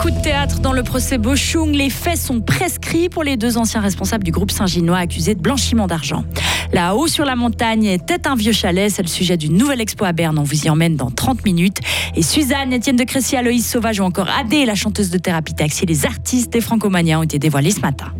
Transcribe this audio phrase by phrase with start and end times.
[0.00, 1.70] Coup de théâtre dans le procès Bochung.
[1.72, 5.86] Les faits sont prescrits pour les deux anciens responsables du groupe Saint-Ginois accusés de blanchiment
[5.86, 6.24] d'argent.
[6.72, 8.90] Là-haut sur la montagne était un vieux chalet.
[8.90, 10.36] C'est le sujet du nouvel expo à Berne.
[10.38, 11.78] On vous y emmène dans 30 minutes.
[12.16, 15.86] Et Suzanne, Étienne de Crécy, Aloïs Sauvage ou encore Adé, la chanteuse de thérapie taxi,
[15.86, 18.12] les artistes des Francomania ont été dévoilés ce matin.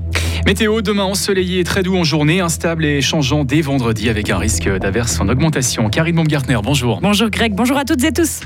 [0.46, 4.38] Météo, demain ensoleillé et très doux en journée, instable et changeant dès vendredi avec un
[4.38, 5.88] risque d'averse en augmentation.
[5.90, 7.00] Karine Baumgartner, bonjour.
[7.00, 8.40] Bonjour Greg, bonjour à toutes et tous.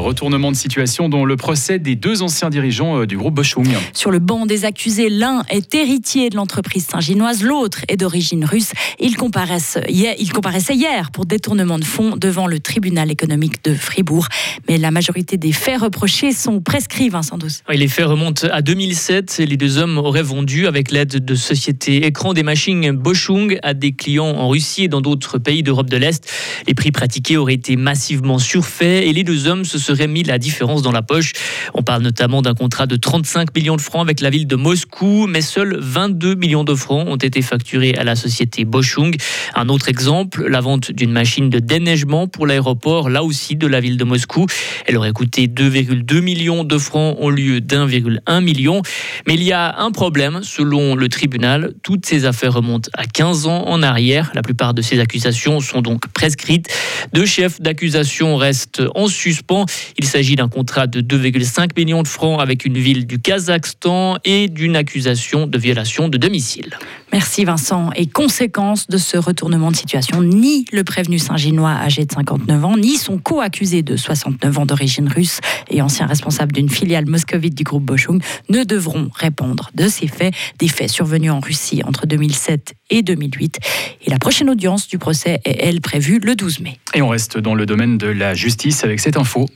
[0.00, 3.68] Retournement de situation dans le procès des deux anciens dirigeants euh, du groupe Boschung.
[3.92, 8.72] Sur le banc des accusés, l'un est héritier de l'entreprise saint-ginoise, l'autre est d'origine russe.
[8.98, 13.74] Ils, comparaissent hier, ils comparaissaient hier pour détournement de fonds devant le tribunal économique de
[13.74, 14.26] Fribourg.
[14.68, 17.62] Mais la majorité des faits reprochés sont prescrits, Vincent Douce.
[17.68, 19.42] les faits remontent à 2007.
[19.46, 23.92] Les deux hommes auraient vendu, avec l'aide de sociétés écran, des machines Boschung à des
[23.92, 26.26] clients en Russie et dans d'autres pays d'Europe de l'Est.
[26.66, 30.38] Les prix pratiqués auraient été massivement surfaits et les deux hommes se seraient mis la
[30.38, 31.32] différence dans la poche.
[31.74, 35.26] On parle notamment d'un contrat de 35 millions de francs avec la ville de Moscou,
[35.26, 39.16] mais seuls 22 millions de francs ont été facturés à la société Boschung.
[39.56, 43.80] Un autre exemple, la vente d'une machine de déneigement pour l'aéroport, là aussi de la
[43.80, 44.46] ville de Moscou.
[44.86, 48.82] Elle aurait coûté 2,2 millions de francs au lieu d'1,1 million.
[49.26, 53.46] Mais il y a un problème, selon le tribunal, toutes ces affaires remontent à 15
[53.48, 54.30] ans en arrière.
[54.34, 56.68] La plupart de ces accusations sont donc prescrites.
[57.12, 59.66] Deux chefs d'accusation restent en suspens.
[59.98, 64.48] Il s'agit d'un contrat de 2,5 millions de francs avec une ville du Kazakhstan et
[64.48, 66.78] d'une accusation de violation de domicile.
[67.12, 67.90] Merci Vincent.
[67.96, 72.76] Et conséquence de ce retournement de situation, ni le prévenu Saint-Ginois âgé de 59 ans,
[72.76, 77.64] ni son co-accusé de 69 ans d'origine russe et ancien responsable d'une filiale moscovite du
[77.64, 82.74] groupe Boschung ne devront répondre de ces faits, des faits survenus en Russie entre 2007
[82.90, 83.58] et 2008.
[84.06, 86.78] Et la prochaine audience du procès est, elle, prévue le 12 mai.
[86.94, 89.46] Et on reste dans le domaine de la justice avec cette info.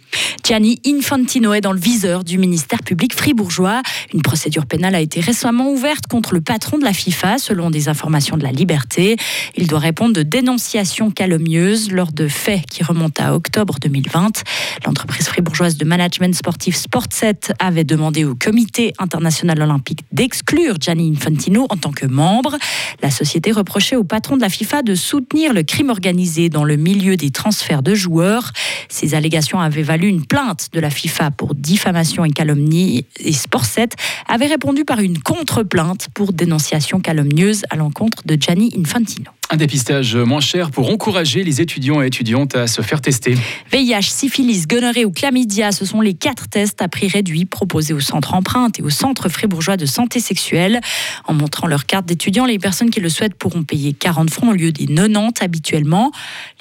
[0.44, 3.82] Gianni Infantino est dans le viseur du ministère public fribourgeois.
[4.12, 7.88] Une procédure pénale a été récemment ouverte contre le patron de la FIFA, selon des
[7.88, 9.16] informations de la Liberté.
[9.56, 14.42] Il doit répondre de dénonciations calomnieuses lors de faits qui remontent à octobre 2020.
[14.86, 21.66] L'entreprise fribourgeoise de management sportif Sportset avait demandé au comité international olympique d'exclure Gianni Infantino
[21.68, 22.56] en tant que membre.
[23.02, 26.76] La société reprochait au patron de la FIFA de soutenir le crime organisé dans le
[26.76, 28.52] milieu des transferts de joueurs.
[28.88, 33.90] Ces allégations avaient valu une plainte de la FIFA pour diffamation et calomnie et Sportset
[34.28, 39.30] avait répondu par une contre-plainte pour dénonciation calomnieuse à l'encontre de Gianni Infantino.
[39.50, 43.36] Un dépistage moins cher pour encourager les étudiants et étudiantes à se faire tester.
[43.70, 48.00] VIH, syphilis, gonorrhée ou chlamydia, ce sont les quatre tests à prix réduit proposés au
[48.00, 50.80] centre empreinte et au centre fribourgeois de santé sexuelle.
[51.26, 54.54] En montrant leur carte d'étudiant, les personnes qui le souhaitent pourront payer 40 francs au
[54.54, 56.10] lieu des 90 habituellement.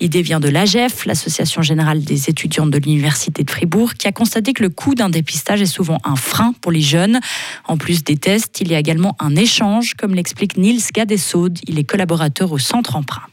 [0.01, 4.51] L'idée vient de l'AGEF, l'Association générale des étudiants de l'Université de Fribourg, qui a constaté
[4.51, 7.21] que le coût d'un dépistage est souvent un frein pour les jeunes.
[7.65, 11.59] En plus des tests, il y a également un échange, comme l'explique Niels Gadesod.
[11.67, 13.32] Il est collaborateur au centre empreinte.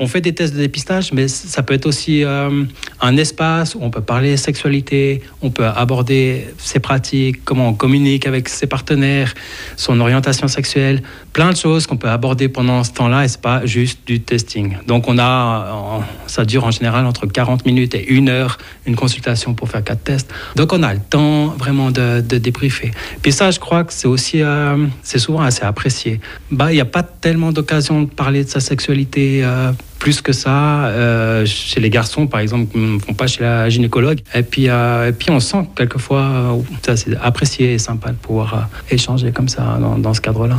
[0.00, 2.64] On fait des tests de dépistage, mais ça peut être aussi euh,
[3.00, 8.26] un espace où on peut parler sexualité, on peut aborder ses pratiques, comment on communique
[8.26, 9.34] avec ses partenaires,
[9.76, 13.66] son orientation sexuelle, plein de choses qu'on peut aborder pendant ce temps-là et c'est pas
[13.66, 14.76] juste du testing.
[14.86, 19.54] Donc on a, ça dure en général entre 40 minutes et une heure une consultation
[19.54, 20.32] pour faire quatre tests.
[20.56, 22.90] Donc on a le temps vraiment de, débriefer.
[23.22, 26.20] Puis ça, je crois que c'est aussi, euh, c'est souvent assez apprécié.
[26.50, 29.40] Bah, il n'y a pas tellement d'occasion de parler de sa sexualité.
[29.44, 33.68] Euh, plus que ça, euh, chez les garçons, par exemple, ne vont pas chez la
[33.68, 34.20] gynécologue.
[34.34, 38.16] Et puis, euh, et puis on sent quelquefois, euh, ça c'est apprécié et sympa de
[38.16, 40.56] pouvoir échanger comme ça dans, dans ce cadre-là.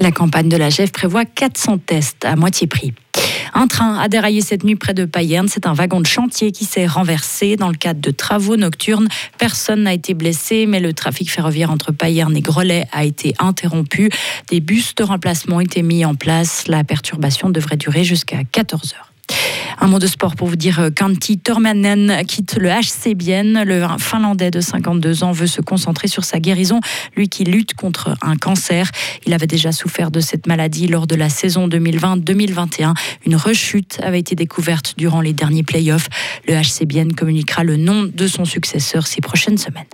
[0.00, 2.92] La campagne de la GEF prévoit 400 tests à moitié prix.
[3.58, 5.48] Un train a déraillé cette nuit près de Payerne.
[5.48, 9.08] C'est un wagon de chantier qui s'est renversé dans le cadre de travaux nocturnes.
[9.38, 14.10] Personne n'a été blessé, mais le trafic ferroviaire entre Payerne et Grelais a été interrompu.
[14.50, 16.68] Des bus de remplacement ont été mis en place.
[16.68, 19.05] La perturbation devrait durer jusqu'à 14 heures.
[19.78, 23.14] Un mot de sport pour vous dire qu'Antti Tormanen quitte le HC.
[23.64, 26.80] Le Finlandais de 52 ans veut se concentrer sur sa guérison,
[27.16, 28.90] lui qui lutte contre un cancer.
[29.26, 32.94] Il avait déjà souffert de cette maladie lors de la saison 2020-2021.
[33.26, 36.08] Une rechute avait été découverte durant les derniers playoffs.
[36.48, 39.84] Le HC communiquera le nom de son successeur ces prochaines semaines.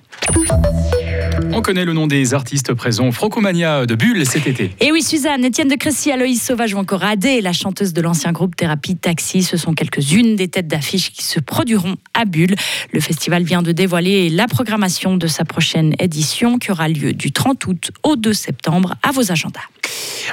[1.54, 4.70] On connaît le nom des artistes présents au Francomania de Bulle cet été.
[4.81, 8.32] Et oui, Suzanne, Étienne de Crécy, Aloïs Sauvage ou encore Adé, la chanteuse de l'ancien
[8.32, 12.54] groupe Thérapie Taxi, ce sont quelques-unes des têtes d'affiche qui se produiront à Bulle.
[12.93, 17.32] Le festival vient de dévoiler la programmation de sa prochaine édition qui aura lieu du
[17.32, 19.60] 30 août au 2 septembre à vos agendas.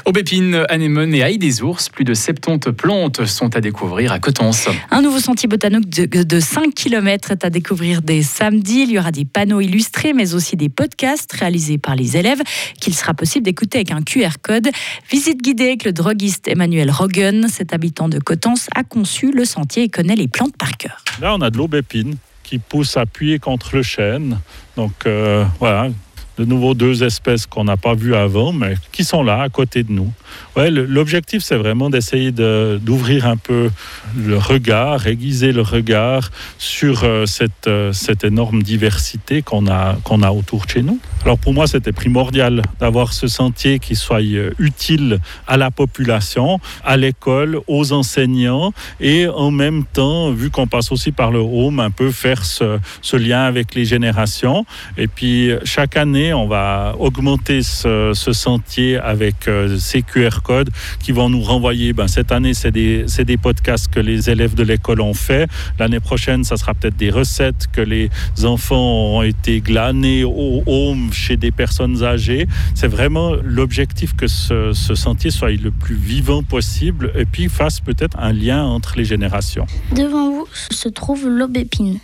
[0.05, 4.69] Aubépine, anémone et ail des ours, plus de 70 plantes sont à découvrir à Cotense.
[4.91, 8.83] Un nouveau sentier botanique de, de 5 km est à découvrir dès samedi.
[8.83, 12.41] Il y aura des panneaux illustrés, mais aussi des podcasts réalisés par les élèves
[12.79, 14.69] qu'il sera possible d'écouter avec un QR code.
[15.09, 17.47] Visite guidée avec le droguiste Emmanuel Rogan.
[17.49, 21.03] Cet habitant de Cotense a conçu le sentier et connaît les plantes par cœur.
[21.21, 24.39] Là, on a de l'aubépine qui pousse appuyée contre le chêne.
[24.75, 25.89] Donc euh, voilà,
[26.39, 29.83] de nouveau deux espèces qu'on n'a pas vues avant, mais qui sont là à côté
[29.83, 30.09] de nous.
[30.55, 33.69] Ouais, L'objectif, c'est vraiment d'essayer d'ouvrir un peu
[34.17, 40.21] le regard, aiguiser le regard sur euh, cette, euh, cette énorme diversité qu'on a, qu'on
[40.21, 40.99] a autour de chez nous.
[41.23, 46.59] Alors pour moi, c'était primordial d'avoir ce sentier qui soit euh, utile à la population,
[46.83, 51.79] à l'école, aux enseignants et en même temps, vu qu'on passe aussi par le home,
[51.79, 54.65] un peu faire ce, ce lien avec les générations.
[54.97, 60.69] Et puis chaque année, on va augmenter ce, sentier avec ces QR codes
[61.01, 61.93] qui vont nous renvoyer.
[61.93, 65.49] Ben, cette année, c'est des, des, podcasts que les élèves de l'école ont fait.
[65.79, 68.09] L'année prochaine, ça sera peut-être des recettes que les
[68.43, 72.47] enfants ont été glanés au home chez des personnes âgées.
[72.75, 77.79] C'est vraiment l'objectif que ce, ce sentier soit le plus vivant possible et puis fasse
[77.79, 79.65] peut-être un lien entre les générations.
[79.95, 81.99] Devant vous se trouve l'aubépine.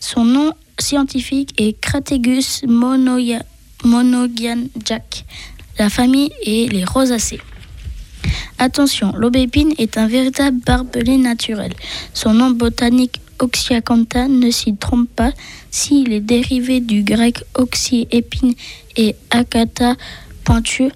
[0.00, 2.64] Son nom scientifique est Crategus
[4.84, 5.24] Jack.
[5.78, 7.40] La famille est les rosacées.
[8.58, 11.72] Attention, l'aubépine est un véritable barbelé naturel.
[12.12, 15.32] Son nom botanique Oxyacantha ne s'y trompe pas
[15.70, 18.54] s'il est dérivé du grec oxy épine
[18.96, 19.94] et akata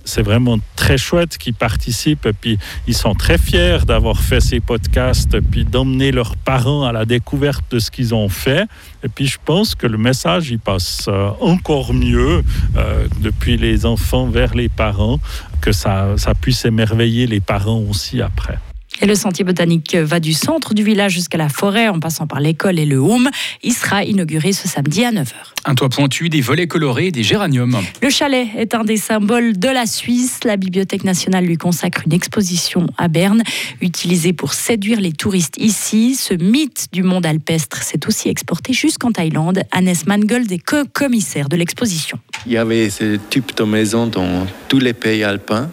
[0.04, 5.40] c'est vraiment très chouette qu'ils participent puis ils sont très fiers d'avoir fait ces podcasts
[5.40, 8.66] puis d'emmener leurs parents à la découverte de ce qu'ils ont fait.
[9.04, 12.42] Et puis je pense que le message il passe euh, encore mieux
[12.76, 15.18] euh, depuis les enfants vers les parents,
[15.60, 18.58] que ça puisse émerveiller les parents aussi après.
[19.02, 22.38] Et le sentier botanique va du centre du village jusqu'à la forêt en passant par
[22.38, 23.30] l'école et le home.
[23.64, 25.32] Il sera inauguré ce samedi à 9h.
[25.64, 27.76] Un toit pointu, des volets colorés des géraniums.
[28.00, 30.44] Le chalet est un des symboles de la Suisse.
[30.44, 33.42] La Bibliothèque nationale lui consacre une exposition à Berne,
[33.80, 36.14] utilisée pour séduire les touristes ici.
[36.14, 39.64] Ce mythe du monde alpestre s'est aussi exporté jusqu'en Thaïlande.
[39.72, 42.20] Annès Mangold est co-commissaire de l'exposition.
[42.46, 45.70] Il y avait ce type de maison dans tous les pays alpins,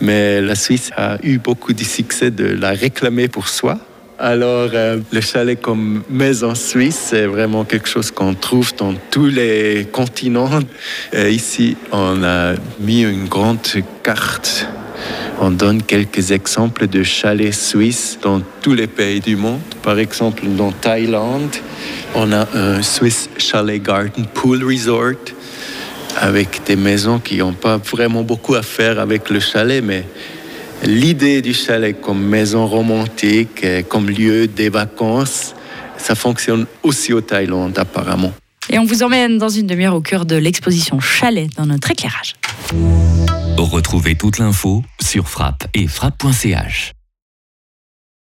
[0.00, 3.78] mais la Suisse a eu beaucoup de succès de la réclamer pour soi.
[4.20, 9.26] Alors, euh, le chalet comme maison suisse, c'est vraiment quelque chose qu'on trouve dans tous
[9.26, 10.50] les continents.
[11.14, 13.60] Euh, ici, on a mis une grande
[14.02, 14.66] carte.
[15.40, 19.60] On donne quelques exemples de chalets suisses dans tous les pays du monde.
[19.84, 21.54] Par exemple, dans Thaïlande,
[22.16, 25.14] on a un Swiss Chalet Garden Pool Resort
[26.16, 30.04] avec des maisons qui n'ont pas vraiment beaucoup à faire avec le chalet, mais
[30.82, 35.54] l'idée du chalet comme maison romantique, comme lieu des vacances,
[35.96, 38.32] ça fonctionne aussi au Thaïlande apparemment.
[38.70, 42.34] Et on vous emmène dans une demi-heure au cœur de l'exposition Chalet dans notre éclairage.
[43.56, 46.92] Retrouvez toute l'info sur frappe et frappe.ch.